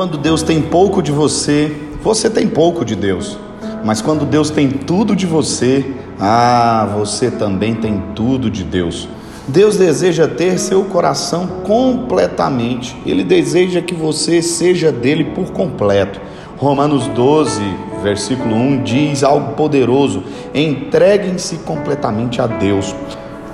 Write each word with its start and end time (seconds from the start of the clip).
Quando 0.00 0.16
Deus 0.16 0.42
tem 0.42 0.62
pouco 0.62 1.02
de 1.02 1.12
você, 1.12 1.76
você 2.02 2.30
tem 2.30 2.48
pouco 2.48 2.86
de 2.86 2.96
Deus. 2.96 3.38
Mas 3.84 4.00
quando 4.00 4.24
Deus 4.24 4.48
tem 4.48 4.70
tudo 4.70 5.14
de 5.14 5.26
você, 5.26 5.94
ah, 6.18 6.88
você 6.96 7.30
também 7.30 7.74
tem 7.74 8.02
tudo 8.14 8.50
de 8.50 8.64
Deus. 8.64 9.06
Deus 9.46 9.76
deseja 9.76 10.26
ter 10.26 10.58
seu 10.58 10.84
coração 10.84 11.46
completamente. 11.66 12.96
Ele 13.04 13.22
deseja 13.22 13.82
que 13.82 13.92
você 13.92 14.40
seja 14.40 14.90
dele 14.90 15.34
por 15.34 15.52
completo. 15.52 16.18
Romanos 16.56 17.06
12, 17.08 17.60
versículo 18.02 18.54
1 18.54 18.82
diz 18.82 19.22
algo 19.22 19.52
poderoso: 19.52 20.22
entreguem-se 20.54 21.56
completamente 21.58 22.40
a 22.40 22.46
Deus. 22.46 22.94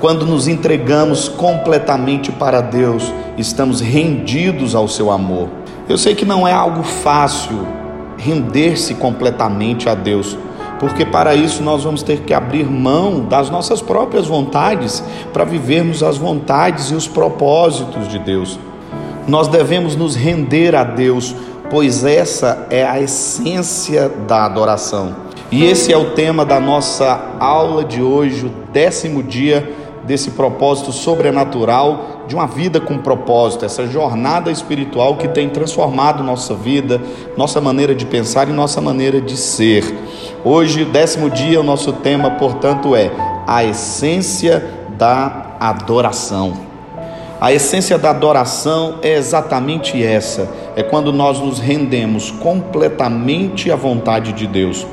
Quando 0.01 0.25
nos 0.25 0.47
entregamos 0.47 1.29
completamente 1.29 2.31
para 2.31 2.61
Deus, 2.61 3.13
estamos 3.37 3.81
rendidos 3.81 4.77
ao 4.77 4.87
seu 4.87 5.11
amor. 5.11 5.66
Eu 5.89 5.97
sei 5.97 6.17
que 6.17 6.25
não 6.25 6.47
é 6.47 6.53
algo 6.53 6.83
fácil 6.83 7.65
render-se 8.19 8.95
completamente 8.95 9.89
a 9.89 9.95
Deus, 9.95 10.37
porque 10.81 11.05
para 11.05 11.35
isso 11.37 11.63
nós 11.63 11.85
vamos 11.85 12.03
ter 12.03 12.23
que 12.23 12.35
abrir 12.35 12.65
mão 12.65 13.21
das 13.21 13.51
nossas 13.51 13.81
próprias 13.81 14.27
vontades 14.27 15.03
para 15.33 15.45
vivermos 15.45 16.03
as 16.03 16.19
vontades 16.19 16.91
e 16.91 16.95
os 16.95 17.07
propósitos 17.07 18.09
de 18.09 18.19
Deus. 18.19 18.59
Nós 19.29 19.47
devemos 19.47 19.95
nos 19.95 20.17
render 20.17 20.75
a 20.75 20.83
Deus, 20.83 21.37
pois 21.71 22.05
essa 22.05 22.67
é 22.69 22.85
a 22.85 23.01
essência 23.01 24.09
da 24.27 24.45
adoração. 24.45 25.15
E 25.53 25.65
esse 25.65 25.93
é 25.93 25.97
o 25.97 26.11
tema 26.11 26.45
da 26.45 26.59
nossa 26.59 27.37
aula 27.39 27.85
de 27.85 28.03
hoje, 28.03 28.47
o 28.47 28.73
décimo 28.73 29.23
dia 29.23 29.73
desse 30.07 30.31
propósito 30.31 30.93
sobrenatural 30.93 32.23
de 32.27 32.35
uma 32.35 32.47
vida 32.47 32.81
com 32.81 32.99
propósito, 32.99 33.65
essa 33.65 33.87
jornada 33.87 34.51
espiritual 34.51 35.17
que 35.17 35.29
tem 35.29 35.49
transformado 35.49 36.23
nossa 36.23 36.55
vida, 36.55 37.01
nossa 37.37 37.61
maneira 37.61 37.95
de 37.95 38.07
pensar 38.07 38.49
e 38.49 38.53
nossa 38.53 38.81
maneira 38.81 39.21
de 39.21 39.37
ser. 39.37 39.85
Hoje, 40.45 40.85
décimo 40.85 41.29
dia, 41.29 41.61
o 41.61 41.65
nosso 41.65 41.93
tema, 41.93 42.33
portanto, 42.33 42.95
é 42.95 43.11
a 43.47 43.65
essência 43.65 44.65
da 44.97 45.57
adoração. 45.61 46.67
A 47.41 47.53
essência 47.53 47.99
da 47.99 48.11
adoração 48.11 48.99
é 49.03 49.15
exatamente 49.15 50.03
essa: 50.03 50.49
é 50.77 50.83
quando 50.83 51.11
nós 51.11 51.41
nos 51.41 51.59
rendemos 51.59 52.31
completamente 52.31 53.73
à 53.73 53.77
vontade 53.77 54.35
de 54.35 54.47
Deus. 54.47 54.87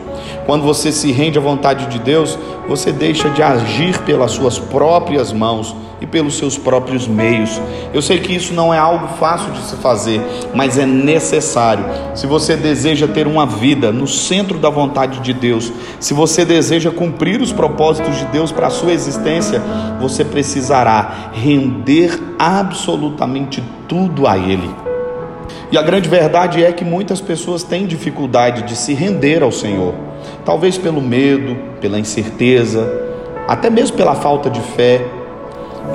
Quando 0.45 0.64
você 0.64 0.94
se 0.94 1.12
rende 1.12 1.38
à 1.38 1.42
vontade 1.42 1.88
de 1.88 2.00
Deus, 2.00 2.39
você 2.70 2.92
deixa 2.92 3.30
de 3.30 3.44
agir 3.44 4.00
pelas 4.00 4.31
suas 4.31 4.58
próprias 4.58 5.34
mãos 5.34 5.76
e 6.00 6.08
pelos 6.08 6.38
seus 6.38 6.58
próprios 6.58 7.06
meios. 7.06 7.61
Eu 7.94 8.02
sei 8.02 8.20
que 8.20 8.34
isso 8.34 8.54
não 8.54 8.73
é 8.73 8.78
algo 8.78 9.08
fácil 9.17 9.52
de 9.52 9.61
se 9.61 9.76
fazer, 9.76 10.22
mas 10.54 10.78
é 10.78 10.86
necessário. 10.86 11.86
Se 12.16 12.26
você 12.26 12.56
deseja 12.56 13.08
ter 13.08 13.28
uma 13.28 13.45
vida 13.45 13.92
no 13.92 14.08
centro 14.08 14.58
da 14.59 14.70
vontade 14.70 15.20
de 15.20 15.34
Deus, 15.34 15.72
se 16.00 16.14
você 16.14 16.45
deseja 16.45 16.92
cumprir 16.92 17.42
os 17.42 17.52
propósitos 17.52 18.17
de 18.17 18.26
Deus 18.26 18.54
para 18.54 18.67
a 18.67 18.72
sua 18.72 18.94
existência, 18.94 19.61
você 20.00 20.23
precisará 20.23 21.31
render 21.34 22.17
absolutamente 22.39 23.61
tudo 23.88 24.26
a 24.28 24.38
Ele. 24.38 24.83
E 25.73 25.77
a 25.77 25.81
grande 25.81 26.07
verdade 26.07 26.63
é 26.63 26.71
que 26.71 26.85
muitas 26.85 27.19
pessoas 27.19 27.63
têm 27.63 27.88
dificuldade 27.88 28.61
de 28.61 28.75
se 28.75 28.93
render 28.93 29.41
ao 29.41 29.52
Senhor, 29.52 29.95
talvez 30.45 30.77
pelo 30.77 31.02
medo, 31.02 31.57
pela 31.81 31.99
incerteza, 31.99 32.88
até 33.47 33.71
mesmo 33.71 33.97
pela 33.97 34.13
falta 34.13 34.52
de 34.52 34.61
fé. 34.61 35.03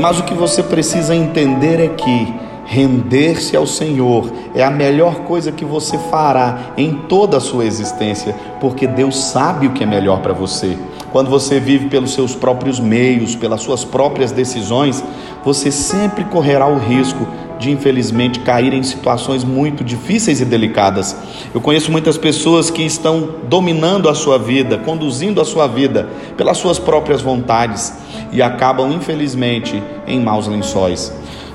Mas 0.00 0.18
o 0.18 0.24
que 0.24 0.34
você 0.34 0.64
precisa 0.64 1.14
entender 1.14 1.78
é 1.78 1.86
que 1.90 2.34
render-se 2.64 3.56
ao 3.56 3.68
Senhor 3.68 4.32
é 4.52 4.64
a 4.64 4.70
melhor 4.70 5.20
coisa 5.20 5.52
que 5.52 5.64
você 5.64 5.96
fará 5.96 6.72
em 6.76 6.94
toda 7.08 7.36
a 7.36 7.40
sua 7.40 7.64
existência, 7.64 8.34
porque 8.60 8.84
Deus 8.84 9.16
sabe 9.16 9.68
o 9.68 9.72
que 9.74 9.84
é 9.84 9.86
melhor 9.86 10.18
para 10.22 10.32
você. 10.32 10.76
Quando 11.12 11.30
você 11.30 11.60
vive 11.60 11.88
pelos 11.88 12.14
seus 12.14 12.34
próprios 12.34 12.80
meios, 12.80 13.36
pelas 13.36 13.60
suas 13.60 13.84
próprias 13.84 14.32
decisões, 14.32 15.04
você 15.44 15.70
sempre 15.70 16.24
correrá 16.24 16.66
o 16.66 16.78
risco 16.78 17.28
de 17.58 17.70
infelizmente 17.70 18.40
cair 18.40 18.72
em 18.72 18.82
situações 18.82 19.44
muito 19.44 19.82
difíceis 19.82 20.40
e 20.40 20.44
delicadas. 20.44 21.16
Eu 21.54 21.60
conheço 21.60 21.90
muitas 21.90 22.16
pessoas 22.16 22.70
que 22.70 22.82
estão 22.82 23.36
dominando 23.48 24.08
a 24.08 24.14
sua 24.14 24.38
vida, 24.38 24.78
conduzindo 24.78 25.40
a 25.40 25.44
sua 25.44 25.66
vida 25.66 26.08
pelas 26.36 26.56
suas 26.58 26.78
próprias 26.78 27.20
vontades 27.20 27.92
e 28.32 28.40
acabam 28.40 28.92
infelizmente 28.92 29.82
em 30.06 30.20
maus 30.20 30.46
lençóis. 30.46 31.12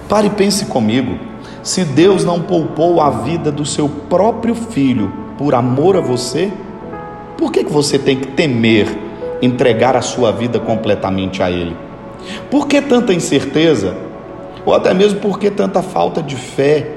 Pare 0.10 0.28
e 0.28 0.32
pense 0.32 0.66
comigo. 0.66 1.18
Se 1.62 1.86
Deus 1.86 2.26
não 2.26 2.42
poupou 2.42 3.00
a 3.00 3.10
vida 3.10 3.52
do 3.52 3.66
seu 3.66 3.88
próprio 3.88 4.54
filho 4.54 5.12
por 5.38 5.56
amor 5.56 5.96
a 5.96 6.02
você, 6.02 6.52
por 7.38 7.52
que, 7.52 7.64
que 7.64 7.72
você 7.72 7.98
tem 7.98 8.18
que 8.18 8.28
temer 8.28 8.88
entregar 9.42 9.96
a 9.96 10.02
sua 10.02 10.32
vida 10.32 10.60
completamente 10.60 11.42
a 11.42 11.50
Ele? 11.50 11.76
Por 12.50 12.68
que 12.68 12.82
tanta 12.82 13.14
incerteza? 13.14 13.96
Ou 14.66 14.74
até 14.74 14.94
mesmo 14.94 15.20
porque 15.20 15.50
tanta 15.50 15.82
falta 15.82 16.22
de 16.22 16.36
fé. 16.36 16.92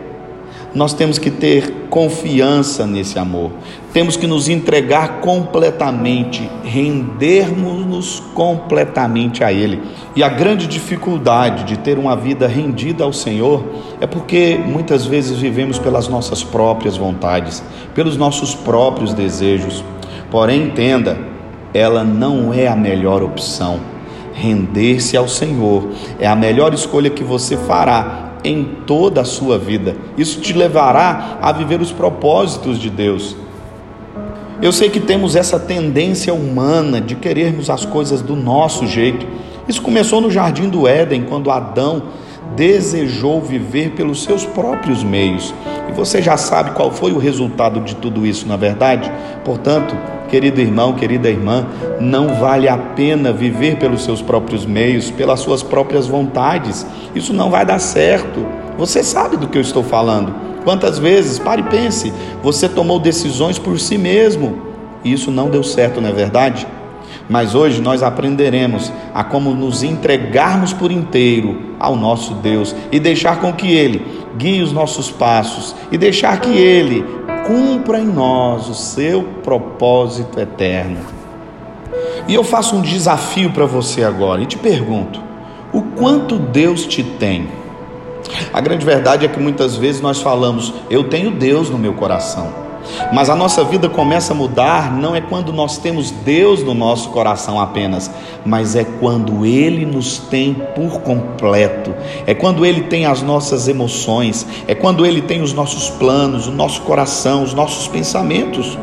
Nós 0.74 0.92
temos 0.92 1.18
que 1.18 1.30
ter 1.30 1.86
confiança 1.88 2.86
nesse 2.86 3.18
amor, 3.18 3.50
temos 3.94 4.14
que 4.14 4.26
nos 4.26 4.46
entregar 4.46 5.20
completamente, 5.20 6.50
rendermos-nos 6.62 8.20
completamente 8.34 9.42
a 9.42 9.50
Ele. 9.50 9.80
E 10.14 10.22
a 10.22 10.28
grande 10.28 10.66
dificuldade 10.66 11.64
de 11.64 11.78
ter 11.78 11.98
uma 11.98 12.14
vida 12.14 12.46
rendida 12.46 13.04
ao 13.04 13.12
Senhor 13.12 13.64
é 14.02 14.06
porque 14.06 14.60
muitas 14.62 15.06
vezes 15.06 15.38
vivemos 15.38 15.78
pelas 15.78 16.08
nossas 16.08 16.44
próprias 16.44 16.96
vontades, 16.96 17.62
pelos 17.94 18.18
nossos 18.18 18.54
próprios 18.54 19.14
desejos. 19.14 19.82
Porém, 20.30 20.64
entenda, 20.64 21.16
ela 21.72 22.04
não 22.04 22.52
é 22.52 22.68
a 22.68 22.76
melhor 22.76 23.22
opção 23.22 23.95
Render-se 24.36 25.16
ao 25.16 25.26
Senhor 25.26 25.88
é 26.20 26.26
a 26.26 26.36
melhor 26.36 26.74
escolha 26.74 27.08
que 27.08 27.24
você 27.24 27.56
fará 27.56 28.34
em 28.44 28.64
toda 28.86 29.22
a 29.22 29.24
sua 29.24 29.58
vida. 29.58 29.96
Isso 30.16 30.42
te 30.42 30.52
levará 30.52 31.38
a 31.40 31.50
viver 31.52 31.80
os 31.80 31.90
propósitos 31.90 32.78
de 32.78 32.90
Deus. 32.90 33.34
Eu 34.60 34.72
sei 34.72 34.90
que 34.90 35.00
temos 35.00 35.36
essa 35.36 35.58
tendência 35.58 36.34
humana 36.34 37.00
de 37.00 37.14
querermos 37.14 37.70
as 37.70 37.86
coisas 37.86 38.20
do 38.20 38.36
nosso 38.36 38.86
jeito. 38.86 39.26
Isso 39.66 39.80
começou 39.80 40.20
no 40.20 40.30
jardim 40.30 40.68
do 40.68 40.86
Éden, 40.86 41.24
quando 41.24 41.50
Adão 41.50 42.02
desejou 42.54 43.40
viver 43.40 43.90
pelos 43.90 44.22
seus 44.22 44.44
próprios 44.44 45.02
meios. 45.02 45.54
E 45.88 45.92
você 45.92 46.22
já 46.22 46.36
sabe 46.36 46.72
qual 46.72 46.90
foi 46.90 47.12
o 47.12 47.18
resultado 47.18 47.80
de 47.80 47.96
tudo 47.96 48.26
isso, 48.26 48.46
na 48.46 48.56
verdade? 48.56 49.10
Portanto, 49.44 49.96
querido 50.28 50.60
irmão, 50.60 50.94
querida 50.94 51.28
irmã, 51.28 51.66
não 52.00 52.34
vale 52.34 52.68
a 52.68 52.76
pena 52.76 53.32
viver 53.32 53.76
pelos 53.76 54.04
seus 54.04 54.22
próprios 54.22 54.64
meios, 54.64 55.10
pelas 55.10 55.40
suas 55.40 55.62
próprias 55.62 56.06
vontades. 56.06 56.86
Isso 57.14 57.32
não 57.32 57.50
vai 57.50 57.64
dar 57.64 57.78
certo. 57.78 58.46
Você 58.78 59.02
sabe 59.02 59.36
do 59.36 59.48
que 59.48 59.58
eu 59.58 59.62
estou 59.62 59.82
falando. 59.82 60.34
Quantas 60.64 60.98
vezes, 60.98 61.38
pare 61.38 61.62
e 61.62 61.64
pense, 61.64 62.12
você 62.42 62.68
tomou 62.68 62.98
decisões 62.98 63.58
por 63.58 63.78
si 63.78 63.96
mesmo 63.96 64.66
e 65.04 65.12
isso 65.12 65.30
não 65.30 65.48
deu 65.48 65.62
certo, 65.62 66.00
não 66.00 66.08
é 66.08 66.12
verdade? 66.12 66.66
Mas 67.28 67.54
hoje 67.54 67.80
nós 67.80 68.02
aprenderemos 68.02 68.92
a 69.12 69.24
como 69.24 69.52
nos 69.52 69.82
entregarmos 69.82 70.72
por 70.72 70.92
inteiro 70.92 71.74
ao 71.78 71.96
nosso 71.96 72.34
Deus 72.34 72.74
e 72.92 73.00
deixar 73.00 73.40
com 73.40 73.52
que 73.52 73.72
Ele 73.72 74.24
guie 74.36 74.62
os 74.62 74.72
nossos 74.72 75.10
passos 75.10 75.74
e 75.90 75.98
deixar 75.98 76.40
que 76.40 76.50
Ele 76.50 77.04
cumpra 77.46 77.98
em 77.98 78.06
nós 78.06 78.68
o 78.68 78.74
seu 78.74 79.22
propósito 79.42 80.38
eterno. 80.38 80.98
E 82.28 82.34
eu 82.34 82.44
faço 82.44 82.76
um 82.76 82.82
desafio 82.82 83.50
para 83.50 83.66
você 83.66 84.02
agora 84.02 84.42
e 84.42 84.46
te 84.46 84.58
pergunto: 84.58 85.20
o 85.72 85.82
quanto 85.82 86.38
Deus 86.38 86.86
te 86.86 87.02
tem? 87.02 87.48
A 88.52 88.60
grande 88.60 88.84
verdade 88.84 89.24
é 89.24 89.28
que 89.28 89.38
muitas 89.38 89.76
vezes 89.76 90.00
nós 90.00 90.20
falamos, 90.20 90.74
eu 90.90 91.04
tenho 91.04 91.30
Deus 91.30 91.70
no 91.70 91.78
meu 91.78 91.94
coração. 91.94 92.65
Mas 93.12 93.30
a 93.30 93.34
nossa 93.34 93.64
vida 93.64 93.88
começa 93.88 94.32
a 94.32 94.36
mudar 94.36 94.92
não 94.92 95.14
é 95.14 95.20
quando 95.20 95.52
nós 95.52 95.78
temos 95.78 96.10
Deus 96.10 96.62
no 96.62 96.74
nosso 96.74 97.10
coração 97.10 97.60
apenas, 97.60 98.10
mas 98.44 98.74
é 98.76 98.84
quando 98.84 99.44
Ele 99.44 99.84
nos 99.84 100.18
tem 100.18 100.54
por 100.74 101.00
completo, 101.00 101.94
é 102.26 102.34
quando 102.34 102.64
Ele 102.64 102.82
tem 102.82 103.06
as 103.06 103.22
nossas 103.22 103.68
emoções, 103.68 104.46
é 104.66 104.74
quando 104.74 105.06
Ele 105.06 105.22
tem 105.22 105.42
os 105.42 105.52
nossos 105.52 105.90
planos, 105.90 106.46
o 106.46 106.52
nosso 106.52 106.82
coração, 106.82 107.42
os 107.42 107.54
nossos 107.54 107.88
pensamentos. 107.88 108.78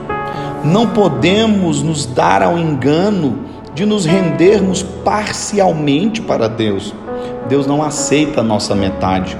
Não 0.63 0.87
podemos 0.87 1.81
nos 1.81 2.05
dar 2.05 2.41
ao 2.41 2.57
engano 2.57 3.39
de 3.73 3.85
nos 3.85 4.05
rendermos 4.05 4.83
parcialmente 5.03 6.21
para 6.21 6.47
Deus. 6.47 6.93
Deus 7.47 7.67
não 7.67 7.83
aceita 7.83 8.41
a 8.41 8.43
nossa 8.43 8.73
metade. 8.73 9.37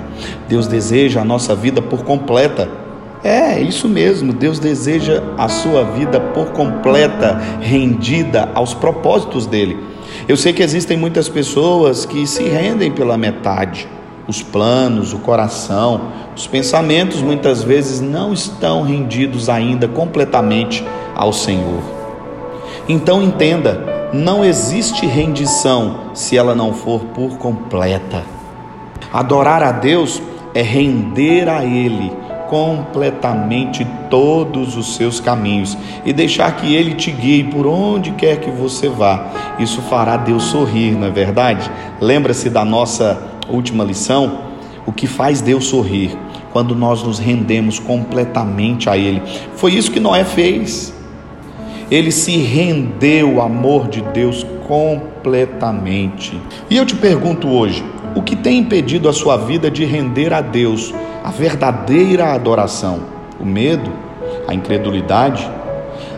Deus 0.47 0.67
deseja 0.67 1.21
a 1.21 1.25
nossa 1.25 1.55
vida 1.55 1.81
por 1.81 2.03
completa. 2.03 2.82
É, 3.23 3.59
isso 3.61 3.87
mesmo. 3.87 4.33
Deus 4.33 4.59
deseja 4.59 5.23
a 5.37 5.47
sua 5.47 5.83
vida 5.85 6.19
por 6.19 6.47
completa, 6.47 7.41
rendida 7.61 8.49
aos 8.53 8.73
propósitos 8.73 9.45
dele. 9.45 9.79
Eu 10.27 10.35
sei 10.35 10.51
que 10.51 10.61
existem 10.61 10.97
muitas 10.97 11.29
pessoas 11.29 12.05
que 12.05 12.27
se 12.27 12.43
rendem 12.43 12.91
pela 12.91 13.17
metade. 13.17 13.87
os 14.25 14.41
planos, 14.41 15.11
o 15.11 15.19
coração, 15.19 15.99
os 16.33 16.47
pensamentos 16.47 17.21
muitas 17.21 17.61
vezes 17.61 17.99
não 17.99 18.31
estão 18.31 18.81
rendidos 18.81 19.49
ainda 19.49 19.85
completamente 19.85 20.81
ao 21.13 21.33
Senhor. 21.33 21.81
Então 22.87 23.21
entenda, 23.21 24.09
não 24.13 24.45
existe 24.45 25.05
rendição 25.05 26.11
se 26.13 26.37
ela 26.37 26.55
não 26.55 26.71
for 26.71 27.01
por 27.07 27.37
completa. 27.37 28.23
Adorar 29.11 29.61
a 29.61 29.73
Deus 29.73 30.21
é 30.53 30.61
render 30.61 31.49
a 31.49 31.65
Ele 31.65 32.23
completamente 32.47 33.85
todos 34.09 34.75
os 34.77 34.95
seus 34.95 35.19
caminhos 35.19 35.77
e 36.05 36.13
deixar 36.13 36.55
que 36.55 36.73
Ele 36.73 36.93
te 36.93 37.11
guie 37.11 37.43
por 37.43 37.65
onde 37.67 38.11
quer 38.11 38.39
que 38.39 38.49
você 38.49 38.89
vá. 38.89 39.55
Isso 39.59 39.81
fará 39.83 40.17
Deus 40.17 40.43
sorrir, 40.43 40.91
não 40.91 41.07
é 41.07 41.11
verdade? 41.11 41.69
Lembra-se 41.99 42.49
da 42.49 42.63
nossa 42.63 43.21
última 43.49 43.83
lição? 43.83 44.39
O 44.85 44.91
que 44.91 45.07
faz 45.07 45.41
Deus 45.41 45.65
sorrir 45.65 46.17
quando 46.53 46.75
nós 46.75 47.01
nos 47.01 47.17
rendemos 47.17 47.79
completamente 47.79 48.89
a 48.89 48.95
Ele. 48.95 49.21
Foi 49.55 49.73
isso 49.73 49.91
que 49.91 49.99
Noé 49.99 50.23
fez. 50.23 50.93
Ele 51.89 52.11
se 52.11 52.37
rendeu 52.37 53.41
ao 53.41 53.47
amor 53.47 53.87
de 53.87 54.01
Deus 54.01 54.45
completamente. 54.67 56.39
E 56.69 56.77
eu 56.77 56.85
te 56.85 56.95
pergunto 56.95 57.47
hoje: 57.49 57.83
o 58.15 58.21
que 58.21 58.35
tem 58.35 58.59
impedido 58.59 59.09
a 59.09 59.13
sua 59.13 59.37
vida 59.37 59.71
de 59.71 59.85
render 59.85 60.33
a 60.33 60.41
Deus 60.41 60.93
a 61.23 61.31
verdadeira 61.31 62.33
adoração? 62.33 63.01
O 63.39 63.45
medo, 63.45 63.91
a 64.47 64.53
incredulidade, 64.53 65.49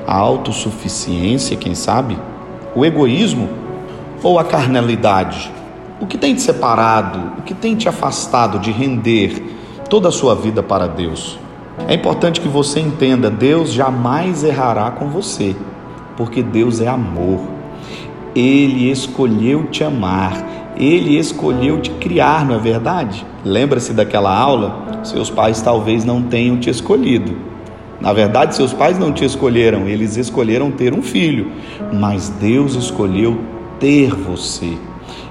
a 0.05 0.15
autossuficiência, 0.15 1.55
quem 1.55 1.73
sabe? 1.73 2.17
O 2.75 2.85
egoísmo 2.85 3.49
ou 4.21 4.37
a 4.37 4.43
carnalidade? 4.43 5.51
O 5.99 6.05
que 6.05 6.17
tem 6.17 6.35
te 6.35 6.41
separado, 6.41 7.39
o 7.39 7.41
que 7.41 7.53
tem 7.53 7.75
te 7.75 7.87
afastado 7.87 8.59
de 8.59 8.71
render 8.71 9.55
toda 9.89 10.09
a 10.09 10.11
sua 10.11 10.35
vida 10.35 10.61
para 10.61 10.87
Deus? 10.87 11.39
É 11.87 11.93
importante 11.93 12.41
que 12.41 12.47
você 12.47 12.79
entenda: 12.79 13.29
Deus 13.29 13.71
jamais 13.71 14.43
errará 14.43 14.91
com 14.91 15.07
você, 15.07 15.55
porque 16.17 16.43
Deus 16.43 16.81
é 16.81 16.87
amor. 16.87 17.39
Ele 18.35 18.91
escolheu 18.91 19.67
te 19.67 19.83
amar, 19.83 20.54
ele 20.77 21.17
escolheu 21.17 21.79
te 21.79 21.89
criar, 21.91 22.45
não 22.45 22.55
é 22.55 22.59
verdade? 22.59 23.25
Lembra-se 23.43 23.93
daquela 23.93 24.35
aula? 24.35 25.03
Seus 25.03 25.29
pais 25.29 25.61
talvez 25.61 26.03
não 26.03 26.21
tenham 26.21 26.57
te 26.57 26.69
escolhido. 26.69 27.35
Na 28.01 28.11
verdade, 28.11 28.55
seus 28.55 28.73
pais 28.73 28.99
não 28.99 29.11
te 29.11 29.23
escolheram, 29.23 29.87
eles 29.87 30.17
escolheram 30.17 30.69
ter 30.69 30.93
um 30.93 31.01
filho, 31.01 31.51
mas 31.93 32.29
Deus 32.29 32.75
escolheu 32.75 33.39
ter 33.79 34.13
você. 34.13 34.77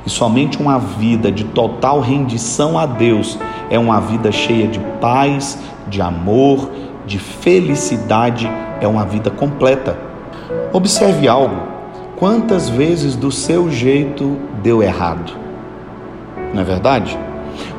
E 0.06 0.10
somente 0.10 0.60
uma 0.60 0.78
vida 0.78 1.30
de 1.30 1.44
total 1.44 2.00
rendição 2.00 2.78
a 2.78 2.86
Deus 2.86 3.38
é 3.70 3.78
uma 3.78 4.00
vida 4.00 4.32
cheia 4.32 4.66
de 4.66 4.78
paz, 5.00 5.58
de 5.88 6.00
amor, 6.00 6.70
de 7.06 7.18
felicidade, 7.18 8.50
é 8.80 8.88
uma 8.88 9.04
vida 9.04 9.30
completa. 9.30 9.98
Observe 10.72 11.28
algo: 11.28 11.73
quantas 12.16 12.68
vezes 12.68 13.16
do 13.16 13.30
seu 13.30 13.70
jeito 13.70 14.36
deu 14.62 14.82
errado? 14.82 15.32
Não 16.52 16.62
é 16.62 16.64
verdade? 16.64 17.18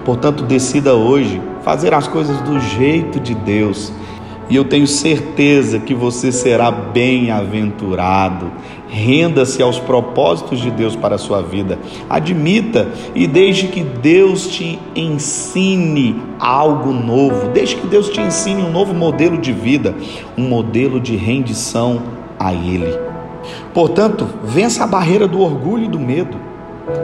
Portanto, 0.03 0.43
decida 0.43 0.93
hoje 0.93 1.41
fazer 1.63 1.93
as 1.93 2.07
coisas 2.07 2.39
do 2.41 2.59
jeito 2.59 3.19
de 3.19 3.33
Deus 3.33 3.91
e 4.49 4.55
eu 4.55 4.65
tenho 4.65 4.85
certeza 4.85 5.79
que 5.79 5.93
você 5.93 6.31
será 6.31 6.69
bem-aventurado. 6.69 8.51
Renda-se 8.87 9.61
aos 9.61 9.79
propósitos 9.79 10.59
de 10.59 10.69
Deus 10.69 10.95
para 10.95 11.15
a 11.15 11.17
sua 11.17 11.41
vida. 11.41 11.79
Admita 12.07 12.87
e 13.15 13.25
deixe 13.25 13.67
que 13.67 13.81
Deus 13.81 14.47
te 14.47 14.79
ensine 14.95 16.21
algo 16.39 16.93
novo. 16.93 17.49
Deixe 17.49 17.75
que 17.75 17.87
Deus 17.87 18.09
te 18.09 18.21
ensine 18.21 18.61
um 18.61 18.71
novo 18.71 18.93
modelo 18.93 19.37
de 19.37 19.51
vida, 19.51 19.95
um 20.37 20.47
modelo 20.47 20.99
de 20.99 21.15
rendição 21.15 22.01
a 22.37 22.53
Ele. 22.53 23.04
Portanto, 23.73 24.27
vença 24.43 24.83
a 24.83 24.87
barreira 24.87 25.27
do 25.27 25.41
orgulho 25.41 25.85
e 25.85 25.89
do 25.89 25.99
medo 25.99 26.37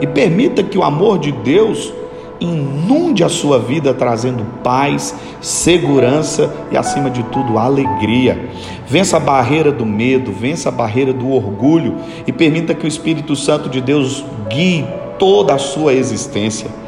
e 0.00 0.06
permita 0.06 0.62
que 0.62 0.78
o 0.78 0.82
amor 0.82 1.18
de 1.18 1.32
Deus 1.32 1.92
inunde 2.40 3.22
a 3.22 3.28
sua 3.28 3.58
vida 3.58 3.94
trazendo 3.94 4.44
paz, 4.62 5.14
segurança 5.40 6.52
e, 6.72 6.76
acima 6.76 7.08
de 7.08 7.22
tudo, 7.24 7.58
alegria. 7.58 8.48
Vença 8.86 9.16
a 9.16 9.20
barreira 9.20 9.70
do 9.70 9.86
medo, 9.86 10.32
vença 10.32 10.68
a 10.68 10.72
barreira 10.72 11.12
do 11.12 11.30
orgulho 11.30 11.96
e 12.26 12.32
permita 12.32 12.74
que 12.74 12.84
o 12.84 12.88
Espírito 12.88 13.36
Santo 13.36 13.68
de 13.68 13.80
Deus 13.80 14.24
guie 14.50 14.84
toda 15.18 15.54
a 15.54 15.58
sua 15.58 15.94
existência. 15.94 16.81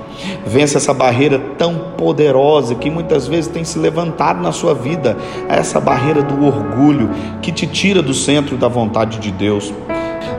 Vença 0.46 0.78
essa 0.78 0.94
barreira 0.94 1.38
tão 1.58 1.92
poderosa 1.96 2.74
que 2.74 2.90
muitas 2.90 3.26
vezes 3.26 3.48
tem 3.48 3.64
se 3.64 3.78
levantado 3.78 4.40
na 4.42 4.52
sua 4.52 4.74
vida, 4.74 5.16
essa 5.48 5.80
barreira 5.80 6.22
do 6.22 6.44
orgulho 6.44 7.10
que 7.40 7.52
te 7.52 7.66
tira 7.66 8.02
do 8.02 8.14
centro 8.14 8.56
da 8.56 8.68
vontade 8.68 9.18
de 9.18 9.30
Deus. 9.30 9.72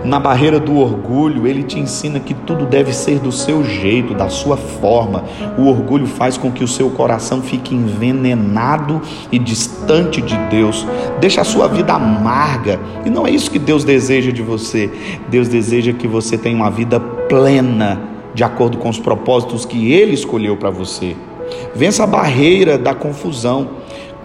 Na 0.06 0.20
barreira 0.20 0.60
do 0.60 0.78
orgulho, 0.78 1.48
ele 1.48 1.64
te 1.64 1.80
ensina 1.80 2.20
que 2.20 2.34
tudo 2.34 2.68
deve 2.68 2.94
ser 2.94 3.18
do 3.18 3.32
seu 3.32 3.64
jeito, 3.64 4.14
da 4.14 4.30
sua 4.30 4.56
forma. 4.56 5.24
O 5.58 5.66
orgulho 5.66 6.06
faz 6.06 6.38
com 6.38 6.52
que 6.52 6.64
o 6.64 6.68
seu 6.68 6.92
coração 6.92 7.42
fique 7.42 7.74
envenenado 7.74 9.02
e 9.32 9.40
distante 9.40 10.22
de 10.22 10.38
Deus. 10.50 10.86
Deixa 11.20 11.42
a 11.42 11.44
sua 11.44 11.68
vida 11.68 11.94
amarga. 11.94 12.80
E 13.04 13.10
não 13.10 13.26
é 13.26 13.32
isso 13.32 13.50
que 13.50 13.58
Deus 13.58 13.84
deseja 13.84 14.32
de 14.32 14.44
você. 14.44 14.92
Deus 15.28 15.48
deseja 15.48 15.92
que 15.92 16.08
você 16.08 16.38
tenha 16.38 16.56
uma 16.56 16.70
vida 16.70 17.00
plena, 17.00 18.00
de 18.36 18.44
acordo 18.44 18.78
com 18.78 18.90
os 18.90 19.00
propósitos 19.00 19.66
que 19.66 19.94
ele 19.94 20.14
escolheu 20.14 20.58
para 20.58 20.70
você. 20.70 21.16
Vença 21.74 22.04
a 22.04 22.08
barreira 22.08 22.78
da 22.78 22.94
confusão. 22.94 23.68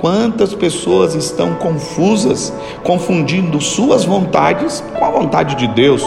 Quantas 0.00 0.52
pessoas 0.52 1.14
estão 1.14 1.54
confusas, 1.54 2.52
confundindo 2.82 3.60
suas 3.60 4.04
vontades 4.04 4.82
com 4.98 5.04
a 5.04 5.10
vontade 5.10 5.54
de 5.54 5.68
Deus? 5.68 6.02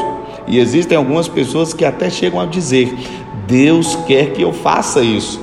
E 0.48 0.60
existem 0.60 0.98
algumas 0.98 1.28
pessoas 1.28 1.74
que 1.74 1.86
até 1.86 2.10
chegam 2.10 2.42
a 2.42 2.46
dizer: 2.46 2.94
Deus 3.48 3.96
quer 4.06 4.34
que 4.34 4.42
eu 4.42 4.52
faça 4.52 5.02
isso. 5.02 5.40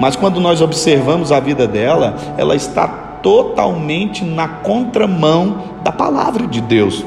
Mas 0.00 0.14
quando 0.14 0.40
nós 0.40 0.60
observamos 0.60 1.32
a 1.32 1.40
vida 1.40 1.66
dela, 1.66 2.16
ela 2.36 2.54
está 2.54 2.86
totalmente 3.22 4.22
na 4.22 4.46
contramão 4.46 5.64
da 5.82 5.90
palavra 5.90 6.46
de 6.46 6.60
Deus. 6.60 7.04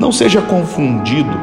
Não 0.00 0.10
seja 0.10 0.40
confundido, 0.40 1.38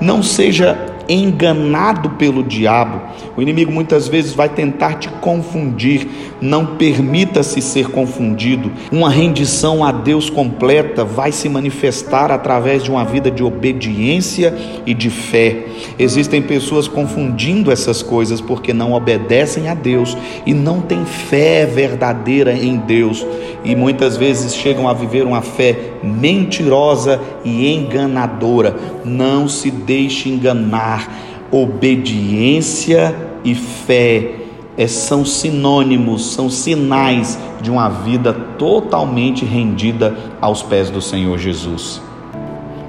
não 0.00 0.22
seja 0.22 0.91
enganado 1.08 2.10
pelo 2.10 2.42
diabo. 2.42 3.00
O 3.36 3.42
inimigo 3.42 3.72
muitas 3.72 4.08
vezes 4.08 4.34
vai 4.34 4.48
tentar 4.48 4.94
te 4.94 5.08
confundir. 5.20 6.08
Não 6.40 6.76
permita-se 6.76 7.60
ser 7.60 7.88
confundido. 7.88 8.70
Uma 8.90 9.10
rendição 9.10 9.84
a 9.84 9.92
Deus 9.92 10.28
completa 10.28 11.04
vai 11.04 11.32
se 11.32 11.48
manifestar 11.48 12.30
através 12.30 12.82
de 12.82 12.90
uma 12.90 13.04
vida 13.04 13.30
de 13.30 13.42
obediência 13.42 14.54
e 14.86 14.94
de 14.94 15.10
fé. 15.10 15.66
Existem 15.98 16.42
pessoas 16.42 16.88
confundindo 16.88 17.70
essas 17.70 18.02
coisas 18.02 18.40
porque 18.40 18.72
não 18.72 18.92
obedecem 18.92 19.68
a 19.68 19.74
Deus 19.74 20.16
e 20.46 20.52
não 20.54 20.80
têm 20.80 21.04
fé 21.04 21.66
verdadeira 21.66 22.52
em 22.52 22.76
Deus. 22.76 23.24
E 23.64 23.76
muitas 23.76 24.16
vezes 24.16 24.54
chegam 24.54 24.88
a 24.88 24.92
viver 24.92 25.24
uma 25.24 25.40
fé 25.40 25.92
mentirosa 26.02 27.20
e 27.44 27.72
enganadora. 27.72 28.76
Não 29.04 29.46
se 29.46 29.70
deixe 29.70 30.28
enganar 30.28 31.01
obediência 31.50 33.14
e 33.44 33.54
fé 33.54 34.42
é, 34.76 34.86
são 34.86 35.24
sinônimos, 35.24 36.32
são 36.32 36.48
sinais 36.48 37.38
de 37.60 37.70
uma 37.70 37.88
vida 37.88 38.32
totalmente 38.58 39.44
rendida 39.44 40.16
aos 40.40 40.62
pés 40.62 40.90
do 40.90 41.00
Senhor 41.00 41.38
Jesus. 41.38 42.00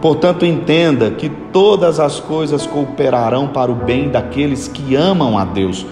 Portanto, 0.02 0.46
entenda 0.46 1.12
que 1.12 1.30
todas 1.30 2.00
as 2.00 2.20
coisas 2.20 2.66
cooperarão 2.66 3.48
para 3.48 3.72
o 3.72 3.76
bem 3.76 4.10
daqueles 4.10 4.68
que 4.68 4.96
amam 4.96 5.38
a 5.38 5.46
Deus. 5.46 5.86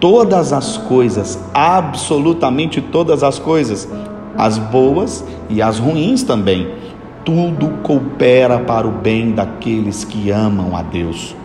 Todas 0.00 0.52
as 0.52 0.78
coisas, 0.78 1.38
absolutamente 1.52 2.80
todas 2.80 3.22
as 3.22 3.38
coisas, 3.38 3.88
as 4.36 4.58
boas 4.58 5.24
e 5.48 5.60
as 5.60 5.78
ruins 5.78 6.22
também, 6.22 6.70
tudo 7.24 7.68
coopera 7.82 8.58
para 8.58 8.86
o 8.86 8.90
bem 8.90 9.32
daqueles 9.32 10.04
que 10.04 10.30
amam 10.30 10.76
a 10.76 10.82
Deus. 10.82 11.36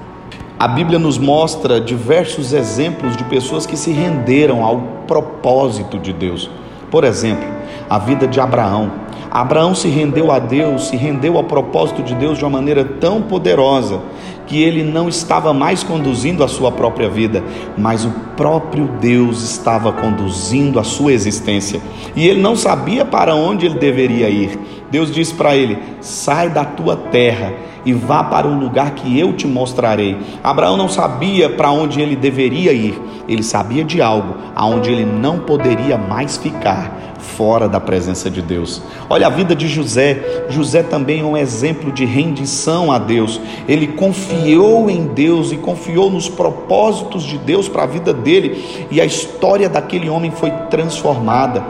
A 0.60 0.68
Bíblia 0.68 0.98
nos 0.98 1.20
mostra 1.20 1.80
diversos 1.80 2.52
exemplos 2.52 3.16
de 3.16 3.24
pessoas 3.26 3.68
que 3.68 3.78
se 3.78 3.92
renderam 3.92 4.66
ao 4.66 4.80
propósito 5.06 6.00
de 6.00 6.12
Deus. 6.12 6.50
Por 6.90 7.04
exemplo, 7.04 7.48
a 7.88 8.00
vida 8.00 8.28
de 8.28 8.40
Abraão. 8.40 8.92
Abraão 9.30 9.76
se 9.76 9.88
rendeu 9.88 10.32
a 10.32 10.40
Deus, 10.40 10.88
se 10.88 10.98
rendeu 10.98 11.38
ao 11.38 11.44
propósito 11.44 12.02
de 12.02 12.16
Deus 12.16 12.40
de 12.40 12.44
uma 12.44 12.50
maneira 12.50 12.84
tão 12.84 13.22
poderosa 13.22 14.02
que 14.48 14.64
ele 14.64 14.84
não 14.84 15.08
estava 15.08 15.54
mais 15.54 15.84
conduzindo 15.84 16.44
a 16.44 16.48
sua 16.48 16.72
própria 16.72 17.08
vida, 17.08 17.44
mas 17.78 18.04
o 18.04 18.10
próprio 18.36 18.88
Deus 19.00 19.44
estava 19.44 19.92
conduzindo 19.92 20.80
a 20.80 20.84
sua 20.84 21.14
existência. 21.14 21.80
E 22.16 22.28
ele 22.28 22.42
não 22.42 22.56
sabia 22.56 23.06
para 23.06 23.36
onde 23.36 23.68
ele 23.68 23.78
deveria 23.78 24.28
ir, 24.28 24.58
Deus 24.90 25.12
disse 25.12 25.34
para 25.34 25.56
ele: 25.56 25.78
sai 26.02 26.50
da 26.50 26.66
tua 26.66 26.96
terra 26.96 27.54
e 27.86 27.94
vá 27.94 28.24
para 28.24 28.48
o 28.48 28.60
lugar 28.60 28.92
que 28.92 29.18
eu 29.18 29.34
te 29.34 29.48
mostrarei. 29.48 30.18
Abraão 30.44 30.76
não 30.76 30.90
sabia 30.90 31.50
para 31.50 31.72
onde 31.72 32.02
ele 32.02 32.16
deveria 32.16 32.74
ir, 32.74 33.00
ele 33.28 33.44
sabia 33.44 33.84
de 33.84 34.02
algo 34.02 34.36
aonde 34.56 34.92
ele 34.92 35.06
não 35.06 35.40
poderia 35.40 35.98
mais 35.98 36.38
ficar 36.38 37.08
fora 37.18 37.68
da 37.68 37.80
presença 37.80 38.30
de 38.30 38.42
Deus. 38.42 38.82
Olha 39.10 39.28
a 39.28 39.30
vida 39.30 39.56
de 39.56 39.68
José. 39.68 40.46
José 40.50 40.84
também 40.84 41.22
é 41.22 41.24
um 41.24 41.38
exemplo 41.38 41.92
de 41.92 42.06
rendição 42.06 42.92
a 42.92 42.98
Deus. 42.98 43.40
Ele 43.68 43.88
confiou 43.88 44.90
em 44.90 45.08
Deus 45.08 45.52
e 45.52 45.58
confiou 45.58 46.10
nos 46.10 46.30
propósitos 46.30 47.24
de 47.24 47.38
Deus 47.38 47.68
para 47.68 47.84
a 47.84 47.88
vida 47.88 48.14
dele, 48.14 48.88
e 48.90 49.00
a 49.00 49.06
história 49.06 49.70
daquele 49.70 50.10
homem 50.10 50.32
foi 50.32 50.52
transformada. 50.70 51.64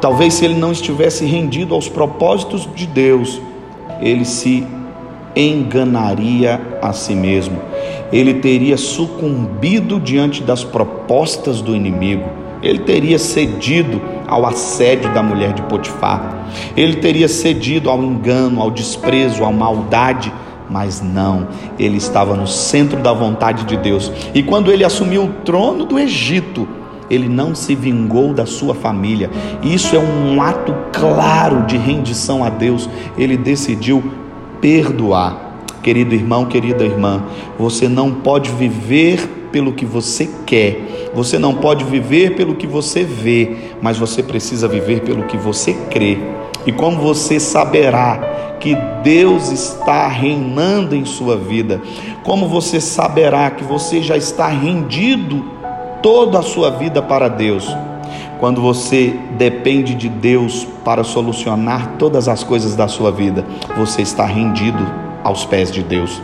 Talvez 0.00 0.34
se 0.34 0.44
ele 0.44 0.54
não 0.54 0.72
estivesse 0.72 1.24
rendido 1.24 1.74
aos 1.74 1.88
propósitos 1.88 2.68
de 2.74 2.86
Deus, 2.86 3.40
ele 4.00 4.24
se 4.24 4.66
enganaria 5.34 6.60
a 6.80 6.92
si 6.92 7.14
mesmo. 7.14 7.60
Ele 8.12 8.34
teria 8.34 8.76
sucumbido 8.76 10.00
diante 10.00 10.42
das 10.42 10.64
propostas 10.64 11.60
do 11.60 11.74
inimigo. 11.74 12.28
Ele 12.62 12.80
teria 12.80 13.18
cedido 13.18 14.00
ao 14.26 14.44
assédio 14.46 15.12
da 15.12 15.22
mulher 15.22 15.52
de 15.52 15.62
Potifar. 15.62 16.46
Ele 16.76 16.96
teria 16.96 17.28
cedido 17.28 17.88
ao 17.88 18.02
engano, 18.02 18.60
ao 18.60 18.70
desprezo, 18.70 19.44
à 19.44 19.52
maldade, 19.52 20.32
mas 20.70 21.00
não, 21.00 21.48
ele 21.78 21.96
estava 21.96 22.34
no 22.34 22.46
centro 22.46 23.00
da 23.00 23.12
vontade 23.12 23.64
de 23.64 23.76
Deus. 23.76 24.12
E 24.34 24.42
quando 24.42 24.70
ele 24.70 24.84
assumiu 24.84 25.24
o 25.24 25.32
trono 25.44 25.84
do 25.84 25.98
Egito, 25.98 26.68
ele 27.10 27.28
não 27.28 27.54
se 27.54 27.74
vingou 27.74 28.32
da 28.32 28.46
sua 28.46 28.74
família. 28.74 29.30
Isso 29.62 29.96
é 29.96 29.98
um 29.98 30.40
ato 30.42 30.74
claro 30.92 31.66
de 31.66 31.76
rendição 31.76 32.44
a 32.44 32.50
Deus. 32.50 32.88
Ele 33.16 33.36
decidiu 33.36 34.02
perdoar. 34.60 35.46
Querido 35.82 36.14
irmão, 36.14 36.44
querida 36.44 36.84
irmã, 36.84 37.22
você 37.58 37.88
não 37.88 38.12
pode 38.12 38.50
viver 38.50 39.48
pelo 39.52 39.72
que 39.72 39.86
você 39.86 40.28
quer, 40.44 41.10
você 41.14 41.38
não 41.38 41.54
pode 41.54 41.84
viver 41.84 42.36
pelo 42.36 42.54
que 42.54 42.66
você 42.66 43.04
vê, 43.04 43.56
mas 43.80 43.96
você 43.96 44.22
precisa 44.22 44.68
viver 44.68 45.00
pelo 45.00 45.22
que 45.22 45.36
você 45.36 45.72
crê. 45.90 46.18
E 46.66 46.72
como 46.72 46.98
você 46.98 47.40
saberá 47.40 48.56
que 48.60 48.76
Deus 49.02 49.50
está 49.50 50.08
reinando 50.08 50.94
em 50.94 51.04
sua 51.04 51.36
vida? 51.36 51.80
Como 52.24 52.46
você 52.48 52.80
saberá 52.80 53.50
que 53.50 53.64
você 53.64 54.02
já 54.02 54.16
está 54.16 54.48
rendido 54.48 55.57
toda 56.02 56.38
a 56.38 56.42
sua 56.42 56.70
vida 56.70 57.02
para 57.02 57.28
Deus? 57.28 57.68
quando 58.38 58.60
você 58.60 59.18
depende 59.36 59.94
de 59.94 60.08
Deus 60.08 60.66
para 60.84 61.04
solucionar 61.04 61.96
todas 61.98 62.28
as 62.28 62.44
coisas 62.44 62.76
da 62.76 62.88
sua 62.88 63.10
vida, 63.10 63.44
você 63.76 64.02
está 64.02 64.24
rendido 64.24 64.78
aos 65.24 65.44
pés 65.44 65.70
de 65.70 65.82
Deus. 65.82 66.22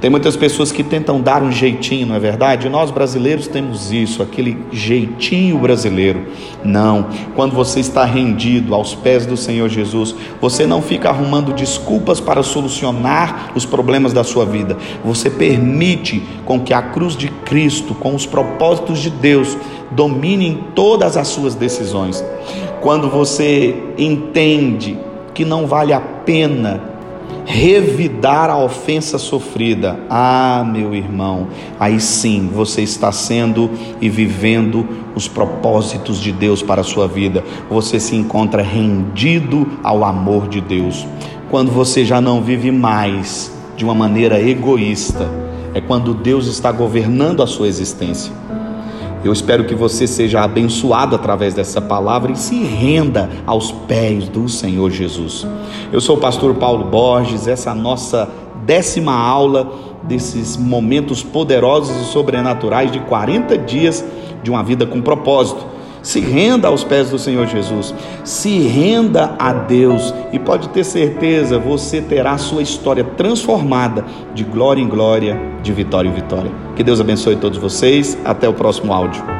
Tem 0.00 0.08
muitas 0.08 0.36
pessoas 0.36 0.70
que 0.70 0.84
tentam 0.84 1.20
dar 1.20 1.42
um 1.42 1.50
jeitinho, 1.50 2.06
não 2.06 2.14
é 2.14 2.20
verdade? 2.20 2.68
Nós 2.68 2.90
brasileiros 2.90 3.48
temos 3.48 3.90
isso, 3.90 4.22
aquele 4.22 4.56
jeitinho 4.70 5.58
brasileiro. 5.58 6.26
Não, 6.62 7.08
quando 7.34 7.54
você 7.54 7.80
está 7.80 8.04
rendido 8.04 8.74
aos 8.74 8.94
pés 8.94 9.26
do 9.26 9.36
Senhor 9.36 9.68
Jesus, 9.68 10.14
você 10.40 10.66
não 10.66 10.80
fica 10.80 11.08
arrumando 11.08 11.52
desculpas 11.52 12.20
para 12.20 12.44
solucionar 12.44 13.50
os 13.56 13.64
problemas 13.64 14.12
da 14.12 14.22
sua 14.22 14.46
vida. 14.46 14.76
Você 15.04 15.28
permite 15.28 16.22
com 16.44 16.60
que 16.60 16.72
a 16.72 16.80
cruz 16.80 17.16
de 17.16 17.28
Cristo, 17.28 17.92
com 17.92 18.14
os 18.14 18.24
propósitos 18.24 19.00
de 19.00 19.10
Deus, 19.10 19.56
dominem 19.90 20.64
todas 20.76 21.16
as 21.16 21.26
suas 21.26 21.56
decisões. 21.56 22.24
Quando 22.80 23.08
você 23.10 23.74
entende 23.98 24.96
que 25.34 25.44
não 25.44 25.66
vale 25.66 25.92
a 25.92 26.00
pena 26.00 26.87
revidar 27.44 28.50
a 28.50 28.58
ofensa 28.58 29.18
sofrida. 29.18 29.98
Ah, 30.08 30.64
meu 30.70 30.94
irmão, 30.94 31.48
aí 31.80 31.98
sim 31.98 32.50
você 32.52 32.82
está 32.82 33.10
sendo 33.10 33.70
e 34.00 34.08
vivendo 34.08 34.86
os 35.14 35.26
propósitos 35.26 36.20
de 36.20 36.30
Deus 36.30 36.62
para 36.62 36.82
a 36.82 36.84
sua 36.84 37.08
vida. 37.08 37.42
Você 37.70 37.98
se 37.98 38.14
encontra 38.14 38.62
rendido 38.62 39.66
ao 39.82 40.04
amor 40.04 40.46
de 40.48 40.60
Deus. 40.60 41.06
Quando 41.50 41.70
você 41.70 42.04
já 42.04 42.20
não 42.20 42.42
vive 42.42 42.70
mais 42.70 43.50
de 43.76 43.84
uma 43.84 43.94
maneira 43.94 44.40
egoísta, 44.40 45.28
é 45.72 45.80
quando 45.80 46.14
Deus 46.14 46.46
está 46.46 46.70
governando 46.70 47.42
a 47.42 47.46
sua 47.46 47.66
existência. 47.66 48.32
Eu 49.24 49.32
espero 49.32 49.64
que 49.64 49.74
você 49.74 50.06
seja 50.06 50.42
abençoado 50.42 51.16
através 51.16 51.52
dessa 51.52 51.80
palavra 51.80 52.30
e 52.30 52.36
se 52.36 52.62
renda 52.62 53.28
aos 53.44 53.72
pés 53.72 54.28
do 54.28 54.48
Senhor 54.48 54.90
Jesus. 54.90 55.46
Eu 55.92 56.00
sou 56.00 56.16
o 56.16 56.20
pastor 56.20 56.54
Paulo 56.54 56.84
Borges, 56.84 57.48
essa 57.48 57.70
é 57.70 57.74
nossa 57.74 58.28
décima 58.64 59.12
aula 59.12 59.72
desses 60.04 60.56
momentos 60.56 61.22
poderosos 61.22 61.96
e 62.02 62.04
sobrenaturais 62.12 62.92
de 62.92 63.00
40 63.00 63.58
dias 63.58 64.04
de 64.42 64.50
uma 64.50 64.62
vida 64.62 64.86
com 64.86 65.02
propósito. 65.02 65.77
Se 66.02 66.20
renda 66.20 66.68
aos 66.68 66.84
pés 66.84 67.10
do 67.10 67.18
Senhor 67.18 67.46
Jesus, 67.46 67.94
se 68.24 68.58
renda 68.60 69.34
a 69.38 69.52
Deus 69.52 70.14
e 70.32 70.38
pode 70.38 70.68
ter 70.70 70.84
certeza, 70.84 71.58
você 71.58 72.00
terá 72.00 72.38
sua 72.38 72.62
história 72.62 73.04
transformada 73.04 74.04
de 74.34 74.44
glória 74.44 74.82
em 74.82 74.88
glória, 74.88 75.40
de 75.62 75.72
vitória 75.72 76.08
em 76.08 76.12
vitória. 76.12 76.50
Que 76.76 76.82
Deus 76.82 77.00
abençoe 77.00 77.36
todos 77.36 77.58
vocês. 77.58 78.16
Até 78.24 78.48
o 78.48 78.54
próximo 78.54 78.92
áudio. 78.92 79.37